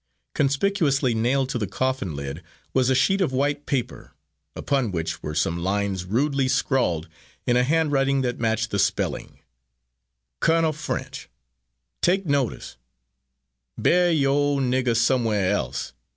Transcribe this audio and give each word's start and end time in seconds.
Conspicuously 0.33 1.13
nailed 1.13 1.49
to 1.49 1.59
the 1.59 1.67
coffin 1.67 2.15
lid 2.15 2.41
was 2.73 2.89
a 2.89 2.95
sheet 2.95 3.21
of 3.21 3.31
white 3.31 3.67
paper, 3.67 4.13
upon 4.55 4.89
which 4.91 5.21
were 5.21 5.35
some 5.35 5.59
lines 5.59 6.05
rudely 6.05 6.47
scrawled 6.47 7.07
in 7.45 7.55
a 7.55 7.63
handwriting 7.63 8.21
that 8.21 8.39
matched 8.39 8.71
the 8.71 8.79
spelling: 8.79 9.41
Kurnell 10.39 10.73
French: 10.73 11.29
_Take 12.01 12.25
notis. 12.25 12.77
Berry 13.77 14.13
yore 14.15 14.35
ole 14.35 14.59
nigger 14.59 14.97
somewhar 14.97 15.35
else. 15.35 15.93